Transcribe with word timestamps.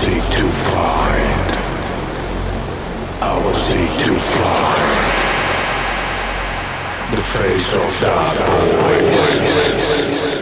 seek 0.00 0.24
to 0.38 0.48
find. 0.48 1.48
I 3.20 3.36
will 3.44 3.54
seek 3.54 3.92
to 4.06 4.14
find 4.34 5.00
the 7.14 7.22
face 7.36 7.74
of 7.74 8.00
that 8.00 8.36
voice. 9.60 10.39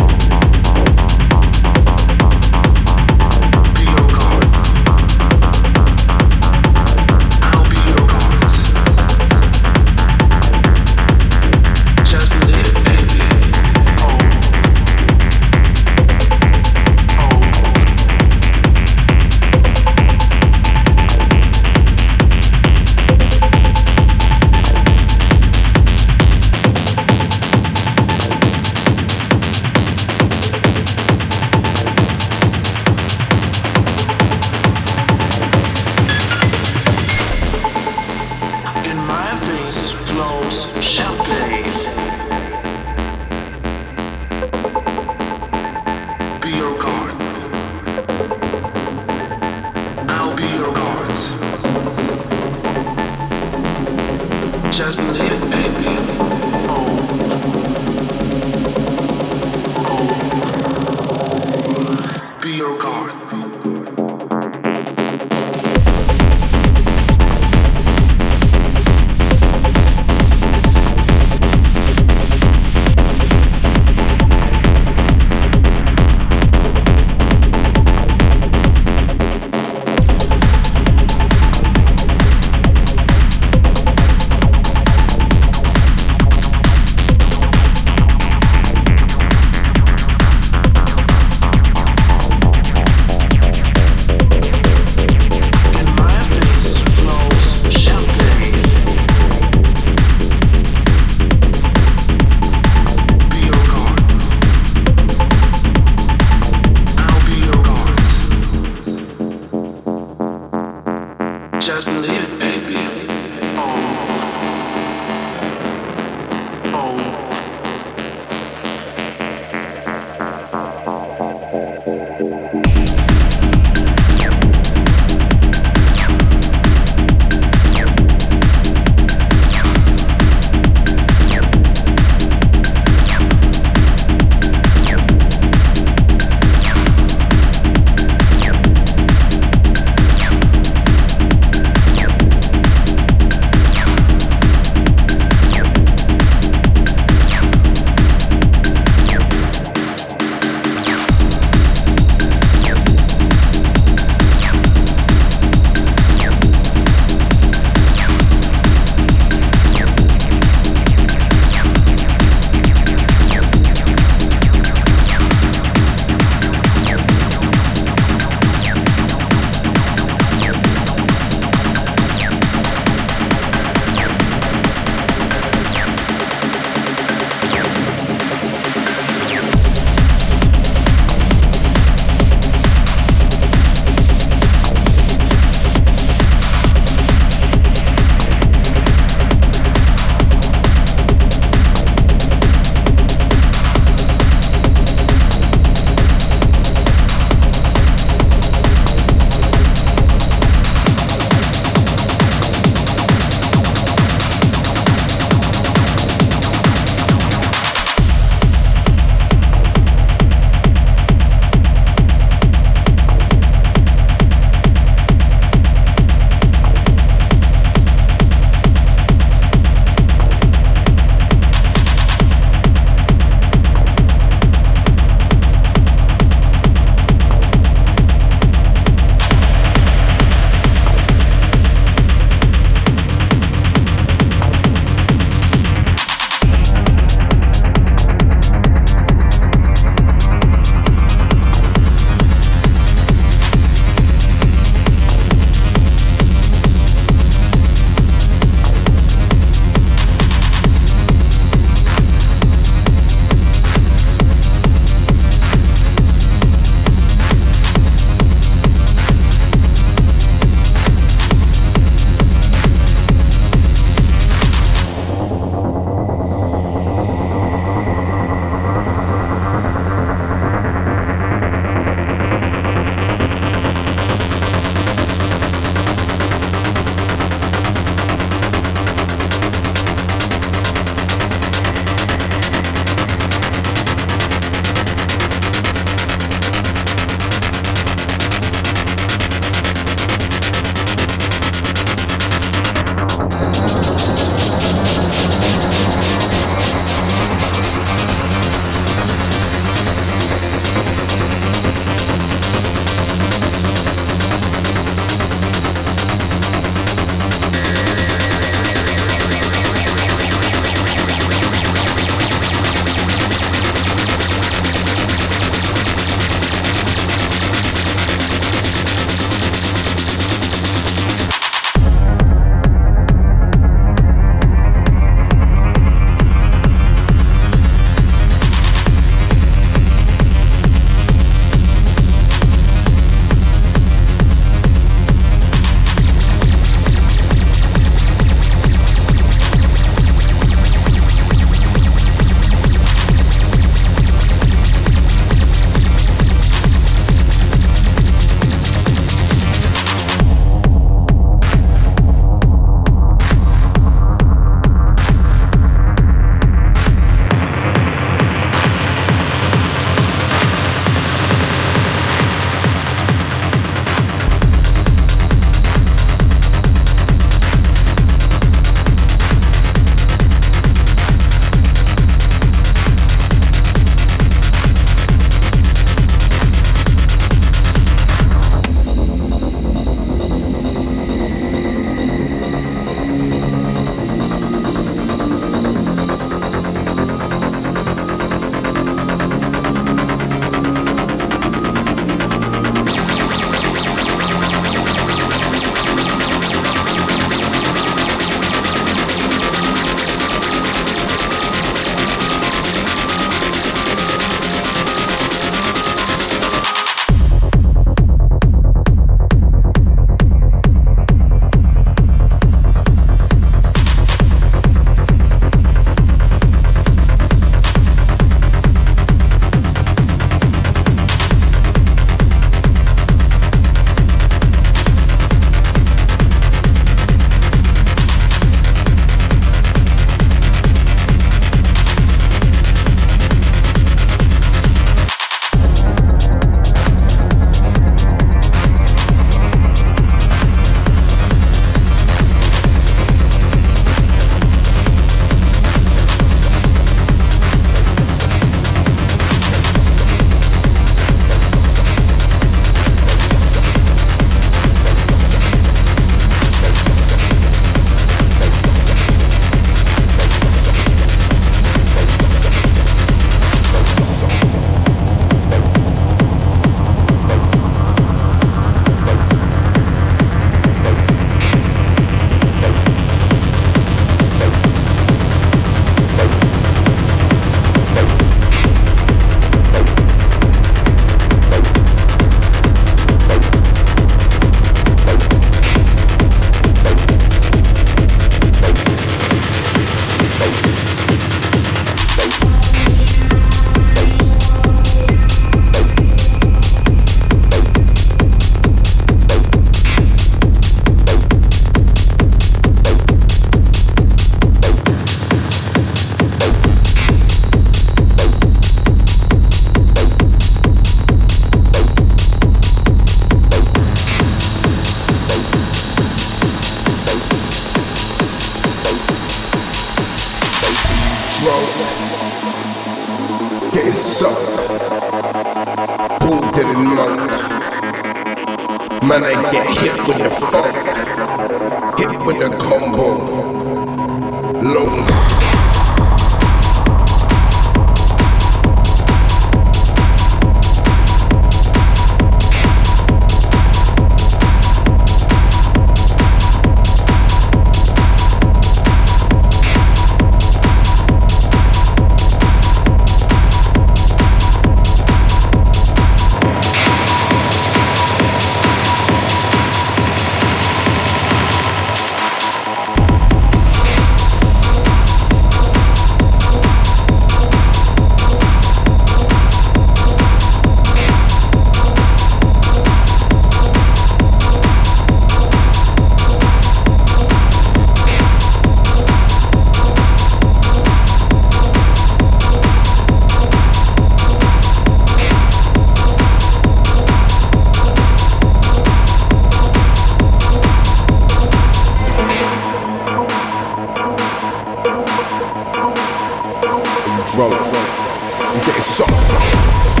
roll. 597.35 597.53
I'm 597.53 598.59
getting 598.65 598.81
soft. 598.81 600.00